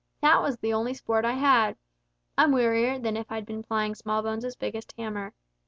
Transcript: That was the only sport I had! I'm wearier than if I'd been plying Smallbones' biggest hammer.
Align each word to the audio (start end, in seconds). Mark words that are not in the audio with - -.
That 0.21 0.41
was 0.41 0.57
the 0.57 0.73
only 0.73 0.95
sport 0.95 1.25
I 1.25 1.33
had! 1.33 1.77
I'm 2.35 2.51
wearier 2.53 2.97
than 2.97 3.15
if 3.15 3.31
I'd 3.31 3.45
been 3.45 3.61
plying 3.61 3.93
Smallbones' 3.93 4.55
biggest 4.55 4.95
hammer. 4.97 5.33